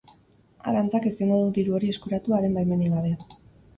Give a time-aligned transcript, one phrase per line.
[0.69, 3.13] Arantzak ezingo du diru hori eskuratu haren baimenik gabe.